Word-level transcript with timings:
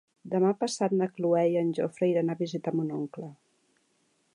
Demà 0.29 0.53
passat 0.61 0.95
na 1.01 1.09
Cloè 1.19 1.43
i 1.51 1.59
en 1.63 1.69
Jofre 1.81 2.11
iran 2.15 2.35
a 2.35 2.41
visitar 2.43 2.75
mon 2.79 2.93
oncle. 3.01 3.31